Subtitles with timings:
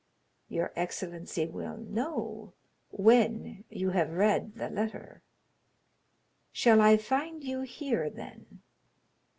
[0.49, 2.53] "Your excellency will know
[2.89, 5.21] when you have read the letter."
[6.51, 8.63] "Shall I find you here, then?"